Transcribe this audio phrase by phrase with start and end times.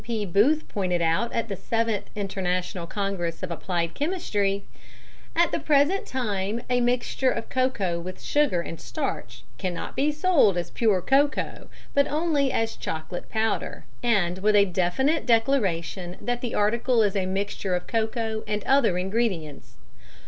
[0.03, 0.25] P.
[0.25, 4.65] Booth pointed out at the Seventh International Congress of Applied Chemistry:
[5.35, 10.57] "At the present time a mixture of cocoa with sugar and starch cannot be sold
[10.57, 16.55] as pure cocoa, but only as 'chocolate powder,' and with a definite declaration that the
[16.55, 19.75] article is a mixture of cocoa and other ingredients.